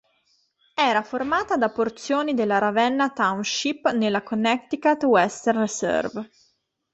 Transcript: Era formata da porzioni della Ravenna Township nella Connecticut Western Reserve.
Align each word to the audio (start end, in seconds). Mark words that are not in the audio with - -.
Era 0.79 1.03
formata 1.03 1.57
da 1.57 1.69
porzioni 1.69 2.33
della 2.33 2.57
Ravenna 2.57 3.11
Township 3.11 3.89
nella 3.89 4.23
Connecticut 4.23 5.03
Western 5.03 5.59
Reserve. 5.59 6.27